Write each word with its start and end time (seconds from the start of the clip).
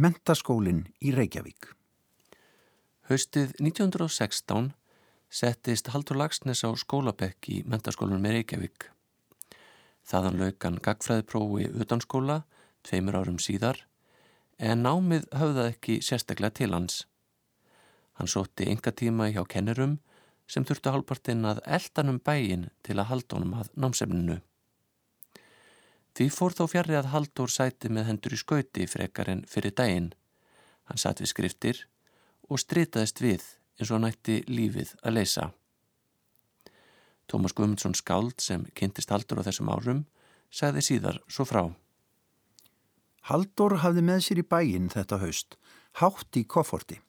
Mentaskólinn 0.00 0.86
í 1.04 1.10
Reykjavík. 1.12 1.74
Haustið 3.10 3.50
1916 3.60 4.70
settist 5.28 5.90
Haldur 5.92 6.16
Lagsnes 6.16 6.62
á 6.64 6.72
skólabekk 6.72 7.50
í 7.52 7.58
mentaskólanum 7.68 8.24
í 8.30 8.32
Reykjavík. 8.38 8.86
Þaðan 10.08 10.40
laukan 10.40 10.78
gagfræðiprófi 10.80 11.68
utanskóla 11.84 12.38
tveimur 12.88 13.18
árum 13.20 13.36
síðar 13.44 13.82
en 14.56 14.86
námið 14.86 15.26
höfðað 15.36 15.68
ekki 15.74 15.98
sérstaklega 16.06 16.56
til 16.62 16.72
hans. 16.72 17.02
Hann 18.16 18.32
sótti 18.32 18.70
ynga 18.72 18.96
tíma 18.96 19.28
hjá 19.34 19.42
kennurum 19.52 19.98
sem 20.48 20.64
þurftu 20.64 20.94
hálpartinn 20.94 21.44
að 21.44 21.60
eldanum 21.66 22.22
bæin 22.24 22.70
til 22.88 22.96
að 22.96 23.10
halda 23.12 23.36
honum 23.36 23.58
að 23.60 23.74
námsefninu. 23.76 24.40
Því 26.20 26.26
fór 26.28 26.52
þó 26.52 26.66
fjarrri 26.68 26.96
að 26.98 27.06
Haldur 27.14 27.48
sæti 27.48 27.88
með 27.88 28.10
hendur 28.10 28.34
í 28.36 28.38
skauti 28.42 28.84
frekar 28.92 29.30
en 29.32 29.38
fyrir 29.48 29.72
daginn. 29.72 30.10
Hann 30.84 31.00
satt 31.00 31.22
við 31.22 31.30
skriftir 31.30 31.78
og 32.44 32.60
stritaðist 32.60 33.22
við 33.24 33.46
eins 33.80 33.92
og 33.96 34.02
nætti 34.02 34.36
lífið 34.44 34.90
að 35.00 35.16
leysa. 35.16 35.46
Tómas 37.24 37.56
Guðmundsson 37.56 37.96
skáld 37.96 38.36
sem 38.44 38.68
kynntist 38.76 39.08
Haldur 39.08 39.40
á 39.40 39.48
þessum 39.48 39.72
árum 39.72 40.04
segði 40.52 40.84
síðar 40.90 41.22
svo 41.24 41.48
frá. 41.48 41.62
Haldur 43.32 43.78
hafði 43.80 44.04
með 44.04 44.20
sér 44.28 44.44
í 44.44 44.48
bæin 44.52 44.92
þetta 44.92 45.22
haust, 45.24 45.56
hátt 46.04 46.36
í 46.36 46.44
kofforti, 46.44 47.00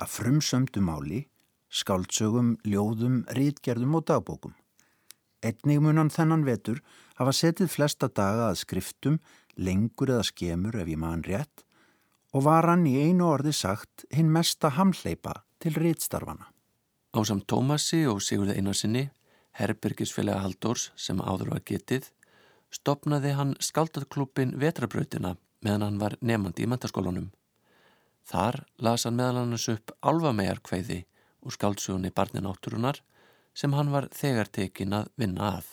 að 0.00 0.14
frumsömdu 0.16 0.80
máli, 0.80 1.26
skáldsögum, 1.68 2.54
ljóðum, 2.64 3.26
rítgerðum 3.28 4.00
og 4.00 4.08
dagbókum. 4.08 4.56
Einnig 5.44 5.84
munan 5.84 6.08
þennan 6.08 6.48
vetur 6.48 6.80
hafa 7.18 7.34
setið 7.34 7.70
flesta 7.70 8.08
daga 8.08 8.48
að 8.50 8.60
skriftum, 8.64 9.20
lengur 9.56 10.10
eða 10.16 10.26
skemur 10.26 10.78
ef 10.80 10.90
ég 10.90 10.98
maður 10.98 11.30
rétt, 11.30 11.64
og 12.34 12.46
var 12.48 12.66
hann 12.66 12.86
í 12.90 12.96
einu 12.98 13.28
orði 13.30 13.52
sagt 13.54 14.06
hinn 14.10 14.32
mesta 14.34 14.72
hamleipa 14.74 15.44
til 15.62 15.76
ríttstarfana. 15.78 16.50
Ásam 17.14 17.44
Tómasi 17.46 18.02
og 18.10 18.18
Sigurði 18.26 18.58
Einarsinni, 18.58 19.04
Herbergisfélaga 19.54 20.42
Haldórs 20.42 20.88
sem 20.98 21.20
áður 21.22 21.52
var 21.54 21.62
getið, 21.62 22.08
stopnaði 22.74 23.36
hann 23.38 23.54
skaldadklúpin 23.62 24.56
Vetrabrautina 24.58 25.36
meðan 25.62 25.86
hann 25.86 26.00
var 26.02 26.18
nefandi 26.20 26.66
í 26.66 26.70
mentaskólanum. 26.70 27.30
Þar 28.26 28.64
las 28.82 29.06
hann 29.06 29.18
meðal 29.20 29.44
hannes 29.44 29.68
upp 29.70 29.94
alvamegarkveiði 30.02 31.04
úr 31.44 31.54
skaldsugunni 31.54 32.10
Barnin 32.10 32.48
átturunar 32.50 32.98
sem 33.54 33.72
hann 33.76 33.92
var 33.94 34.08
þegar 34.10 34.50
tekin 34.50 34.96
að 34.98 35.10
vinna 35.20 35.54
að. 35.60 35.68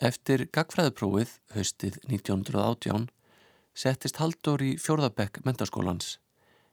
Eftir 0.00 0.46
gagfræðuprófið 0.48 1.32
haustið 1.52 1.98
1918 2.06 3.02
settist 3.76 4.16
Haldur 4.16 4.62
í 4.64 4.70
fjórðabekk 4.80 5.42
mentaskólans 5.44 6.14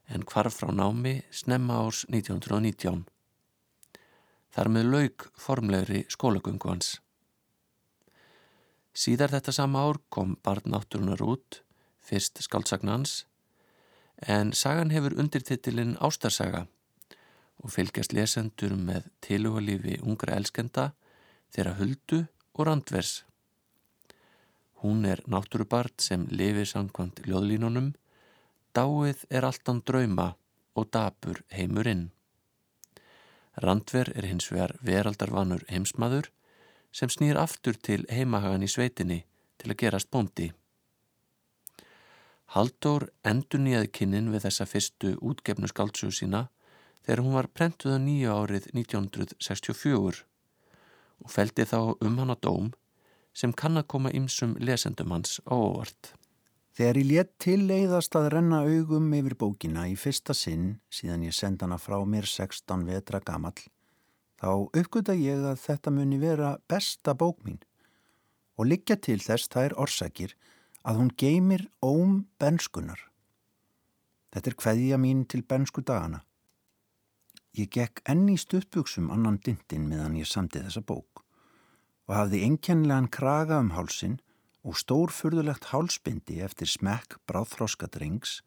en 0.08 0.22
hvarf 0.30 0.54
frá 0.56 0.70
námi 0.72 1.12
snemma 1.28 1.76
árs 1.82 2.06
1919. 2.08 3.02
Þar 4.48 4.70
með 4.72 4.88
laug 4.94 5.26
formlegri 5.36 6.00
skólagöngu 6.08 6.70
hans. 6.72 6.94
Síðar 8.96 9.34
þetta 9.36 9.52
sama 9.58 9.84
ár 9.84 10.00
kom 10.08 10.38
barn 10.40 10.78
átturunar 10.80 11.20
út, 11.20 11.60
fyrst 12.00 12.40
skaldsagnans, 12.40 13.26
en 14.24 14.54
sagan 14.56 14.88
hefur 14.96 15.18
undirtitilinn 15.20 15.98
Ástarsaga 16.00 16.64
og 17.60 17.76
fylgjast 17.76 18.16
lesendur 18.16 18.72
með 18.72 19.12
tilugalífi 19.20 20.00
ungra 20.00 20.40
elskenda 20.40 20.94
þeirra 21.52 21.76
huldu 21.76 22.24
og 22.58 22.66
randvers. 22.68 23.22
Hún 24.82 25.06
er 25.06 25.22
náttúrubart 25.26 26.02
sem 26.02 26.26
lifir 26.30 26.68
samkvæmt 26.68 27.24
ljóðlínunum 27.26 27.94
Dáið 28.78 29.24
er 29.34 29.42
alltaf 29.48 29.80
drauma 29.88 30.28
og 30.78 30.90
dabur 30.94 31.40
heimurinn. 31.50 32.10
Randver 33.64 34.12
er 34.14 34.28
hins 34.28 34.52
vegar 34.52 34.76
veraldarvanur 34.86 35.64
heimsmaður 35.72 36.28
sem 36.94 37.10
snýr 37.10 37.40
aftur 37.40 37.74
til 37.88 38.04
heimahagan 38.12 38.62
í 38.62 38.68
sveitinni 38.70 39.24
til 39.58 39.72
að 39.72 39.80
gerast 39.82 40.10
bóndi. 40.14 40.52
Haldur 42.54 43.08
endur 43.26 43.64
nýjaði 43.64 43.90
kynnin 43.98 44.30
við 44.34 44.46
þessa 44.46 44.68
fyrstu 44.70 45.16
útgefnu 45.30 45.72
skáldsögu 45.72 46.14
sína 46.20 46.44
þegar 47.02 47.24
hún 47.24 47.36
var 47.40 47.50
prentuða 47.50 47.98
nýju 48.04 48.30
árið 48.36 48.70
1964 48.76 50.27
og 51.24 51.32
feldi 51.32 51.66
þá 51.68 51.80
um 52.04 52.18
hann 52.20 52.32
á 52.32 52.36
dóm 52.36 52.70
sem 53.36 53.52
kann 53.52 53.78
að 53.78 53.88
koma 53.92 54.12
ymsum 54.14 54.56
lesendum 54.58 55.12
hans 55.14 55.38
á 55.46 55.54
óvart. 55.54 56.14
Þegar 56.78 56.98
ég 57.00 57.08
létt 57.10 57.32
tilleiðast 57.42 58.14
að 58.18 58.28
renna 58.34 58.60
augum 58.66 59.10
yfir 59.14 59.34
bókina 59.38 59.88
í 59.90 59.96
fyrsta 59.98 60.34
sinn 60.34 60.76
síðan 60.94 61.24
ég 61.26 61.34
senda 61.34 61.66
hana 61.66 61.78
frá 61.82 61.98
mér 62.06 62.26
16 62.26 62.86
vetra 62.86 63.18
gamall, 63.18 63.58
þá 64.38 64.50
uppgöta 64.70 65.16
ég 65.18 65.42
að 65.42 65.58
þetta 65.64 65.94
muni 65.94 66.20
vera 66.22 66.52
besta 66.70 67.16
bók 67.18 67.42
mín 67.46 67.58
og 68.58 68.70
liggja 68.70 68.98
til 69.02 69.18
þess 69.22 69.50
þær 69.50 69.74
orsakir 69.78 70.34
að 70.86 71.02
hún 71.02 71.10
geymir 71.18 71.66
óm 71.82 72.24
benskunar. 72.38 73.00
Þetta 74.34 74.50
er 74.50 74.58
hveðja 74.62 74.98
mín 75.02 75.26
til 75.26 75.42
bensku 75.42 75.82
dagana. 75.82 76.22
Ég 77.56 77.70
gekk 77.72 78.02
enni 78.04 78.36
stuttbuksum 78.36 79.08
annan 79.10 79.38
dindin 79.44 79.88
meðan 79.88 80.18
ég 80.20 80.28
samti 80.28 80.60
þessa 80.60 80.84
bók 80.84 81.24
og 82.08 82.14
hafði 82.16 82.42
einkennlegan 82.46 83.08
kraga 83.12 83.58
um 83.60 83.74
hálsin 83.76 84.18
og 84.64 84.76
stórfurðulegt 84.80 85.68
hálsbindi 85.72 86.40
eftir 86.44 86.68
smekk 86.68 87.18
bráðþróska 87.28 87.88
drengs 87.92 88.40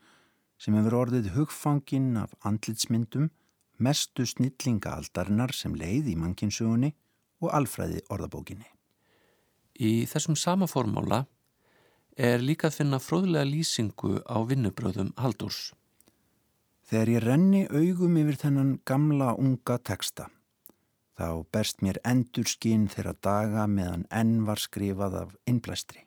sem 0.61 0.75
hefur 0.78 0.97
orðið 1.00 1.31
hugfanginn 1.35 2.17
af 2.22 2.34
andlitsmyndum, 2.45 3.31
mestu 3.81 4.28
snillingaaldarinnar 4.29 5.53
sem 5.57 5.73
leið 5.78 6.11
í 6.13 6.17
mannkinsögunni 6.22 6.91
og 7.41 7.50
alfræði 7.57 8.03
orðabókinni. 8.13 8.67
Í 9.81 10.06
þessum 10.06 10.38
sama 10.38 10.67
formála 10.69 11.23
er 12.17 12.44
líka 12.44 12.69
að 12.69 12.81
finna 12.81 13.00
fróðlega 13.01 13.47
lýsingu 13.50 14.19
á 14.29 14.38
vinnubröðum 14.45 15.16
Haldurs. 15.17 15.72
Þegar 16.91 17.07
ég 17.07 17.22
renni 17.24 17.59
augum 17.72 18.18
yfir 18.19 18.35
þennan 18.35 18.72
gamla 18.84 19.29
unga 19.40 19.78
teksta, 19.79 20.25
þá 21.16 21.47
berst 21.47 21.78
mér 21.79 22.02
endur 22.03 22.50
skinn 22.52 22.90
þeirra 22.91 23.13
daga 23.24 23.62
meðan 23.63 24.02
enn 24.12 24.41
var 24.44 24.59
skrifað 24.59 25.13
af 25.22 25.29
innblæstri. 25.47 26.02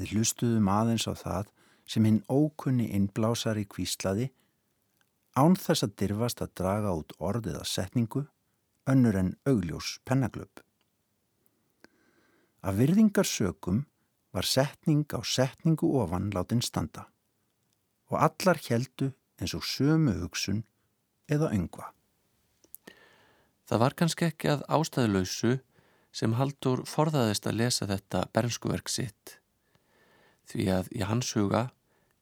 Við 0.00 0.14
hlustuðum 0.14 0.70
aðeins 0.72 1.04
á 1.04 1.12
það 1.12 1.50
sem 1.84 2.06
hinn 2.08 2.22
ókunni 2.32 2.86
innblásari 2.96 3.66
kvíslaði 3.68 4.30
án 5.36 5.58
þess 5.60 5.84
að 5.84 5.92
dirfast 6.00 6.40
að 6.40 6.54
draga 6.62 6.94
út 6.96 7.12
orðið 7.20 7.58
að 7.58 7.68
setningu 7.68 8.22
önnur 8.88 9.18
en 9.20 9.34
augljós 9.44 9.98
pennaglöp. 10.08 10.62
Af 12.64 12.78
virðingarsökum 12.80 13.84
var 14.32 14.48
setning 14.48 15.04
á 15.12 15.20
setningu 15.20 15.92
ofan 16.00 16.30
látin 16.32 16.64
standa 16.64 17.04
og 18.08 18.16
allar 18.24 18.62
heldu 18.70 19.10
eins 19.40 19.54
og 19.56 19.64
sömu 19.66 20.16
hugsun 20.22 20.64
eða 21.30 21.52
yngva. 21.56 21.90
Það 23.64 23.80
var 23.80 23.96
kannski 23.98 24.28
ekki 24.28 24.50
að 24.52 24.66
ástæðuleysu 24.76 25.54
sem 26.14 26.36
Haldur 26.38 26.84
forðaðist 26.86 27.48
að 27.48 27.58
lesa 27.62 27.88
þetta 27.90 28.26
bernskuverk 28.36 28.92
sitt 28.92 29.38
því 30.50 30.68
að 30.74 30.90
í 30.92 31.00
hans 31.08 31.32
huga 31.36 31.68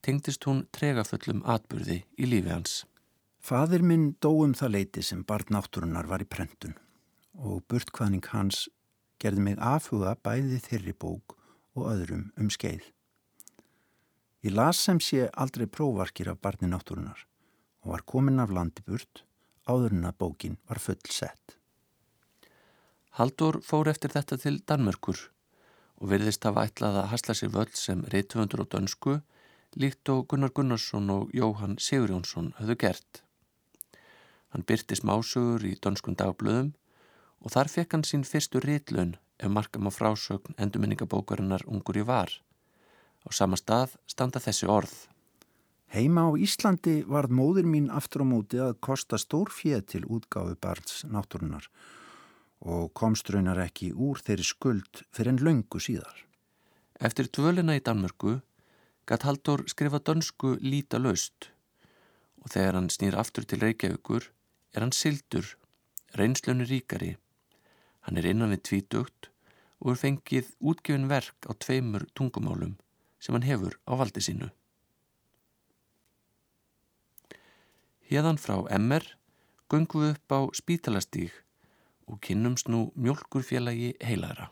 tengdist 0.07 0.47
hún 0.47 0.65
tregaföllum 0.75 1.43
atburði 1.47 2.03
í 2.19 2.29
lífi 2.29 2.53
hans. 2.53 2.83
Fadir 3.43 3.83
minn 3.83 4.13
dóum 4.23 4.55
það 4.55 4.75
leiti 4.77 5.03
sem 5.03 5.25
barn 5.27 5.51
náttúrunar 5.51 6.07
var 6.11 6.23
í 6.23 6.29
prentun 6.31 6.79
og 7.35 7.63
burtkvæðning 7.67 8.25
hans 8.31 8.69
gerði 9.23 9.47
mig 9.49 9.59
afhuga 9.59 10.15
bæði 10.23 10.61
þeirri 10.63 10.95
bók 10.95 11.37
og 11.75 11.89
öðrum 11.91 12.29
um 12.39 12.51
skeið. 12.53 12.85
Ég 14.43 14.51
las 14.59 14.79
sem 14.83 14.99
sé 14.99 15.29
aldrei 15.39 15.69
prófarkir 15.71 16.27
af 16.33 16.41
barni 16.43 16.67
náttúrunar 16.71 17.21
og 17.83 17.93
var 17.93 18.03
komin 18.13 18.43
af 18.43 18.51
landi 18.51 18.83
burt 18.87 19.23
áður 19.71 19.95
en 19.95 20.09
að 20.09 20.19
bókin 20.19 20.57
var 20.67 20.81
full 20.83 21.13
sett. 21.15 21.55
Haldur 23.19 23.61
fór 23.63 23.93
eftir 23.93 24.11
þetta 24.11 24.41
til 24.43 24.59
Danmörkur 24.67 25.23
og 26.03 26.11
verðist 26.11 26.43
hafa 26.49 26.67
ætlað 26.67 26.99
að 27.05 27.11
hasla 27.15 27.39
sér 27.39 27.55
völd 27.55 27.79
sem 27.79 28.03
reytvöndur 28.15 28.67
og 28.67 28.73
dönsku 28.75 29.17
líkt 29.79 30.11
og 30.11 30.27
Gunnar 30.29 30.51
Gunnarsson 30.51 31.11
og 31.15 31.31
Jóhann 31.31 31.79
Sigurjónsson 31.79 32.53
höfðu 32.59 32.81
gert. 32.83 33.23
Hann 34.51 34.67
byrti 34.67 34.99
smásögur 34.99 35.63
í 35.71 35.77
dönskun 35.79 36.19
dagblöðum 36.19 36.75
og 37.47 37.55
þar 37.55 37.71
fekk 37.71 37.95
hann 37.95 38.09
sín 38.09 38.27
fyrstu 38.27 38.61
reytlun 38.61 39.15
ef 39.39 39.55
markam 39.55 39.87
á 39.87 39.93
frásögn 39.95 40.59
endurminningabókarinnar 40.59 41.63
ungur 41.71 42.03
í 42.03 42.11
var. 42.11 42.43
Á 43.23 43.31
sama 43.31 43.59
stað 43.59 43.97
standa 44.11 44.43
þessi 44.43 44.67
orð. 44.67 44.93
Heima 45.93 46.25
á 46.25 46.31
Íslandi 46.41 47.03
varð 47.05 47.35
móður 47.37 47.67
mín 47.69 47.91
aftur 47.93 48.25
á 48.25 48.27
móti 48.27 48.59
að 48.65 48.79
kosta 48.81 49.19
stór 49.21 49.53
fjöð 49.53 49.83
til 49.93 50.07
útgáfi 50.09 50.57
barns 50.57 51.03
náttúrunar 51.05 51.67
og 52.63 52.93
komst 52.97 53.29
raunar 53.35 53.61
ekki 53.61 53.91
úr 53.93 54.23
þeirri 54.25 54.47
skuld 54.47 55.03
fyrir 55.13 55.35
en 55.35 55.43
löngu 55.45 55.83
síðar. 55.83 56.15
Eftir 56.97 57.29
dvölina 57.29 57.77
í 57.77 57.83
Danmörku 57.85 58.39
gatt 59.05 59.27
Haldur 59.27 59.67
skrifa 59.69 60.01
dönsku 60.01 60.55
líta 60.63 61.01
löst 61.03 61.51
og 62.41 62.55
þegar 62.55 62.79
hann 62.79 62.91
snýr 62.95 63.19
aftur 63.19 63.45
til 63.45 63.61
Reykjavíkur 63.63 64.31
er 64.73 64.81
hann 64.81 64.95
sildur, 64.97 65.45
reynslunni 66.17 66.65
ríkari. 66.71 67.17
Hann 68.07 68.17
er 68.17 68.31
innan 68.33 68.55
við 68.55 68.65
tvítugt 68.71 69.29
og 69.83 69.93
er 69.93 70.01
fengið 70.07 70.55
útgefin 70.63 71.11
verk 71.11 71.51
á 71.51 71.53
tveimur 71.53 72.07
tungumálum 72.17 72.79
sem 73.23 73.37
hann 73.37 73.47
hefur 73.47 73.79
á 73.87 73.95
valdi 73.95 74.23
sínu. 74.25 74.51
Hérðan 78.11 78.41
frá 78.43 78.59
MR 78.77 79.07
gungum 79.71 80.03
við 80.03 80.17
upp 80.17 80.35
á 80.35 80.41
spítalastíg 80.59 81.31
og 82.11 82.19
kynnumst 82.27 82.69
nú 82.69 82.91
mjölkurfélagi 82.99 83.95
heilara. 84.05 84.51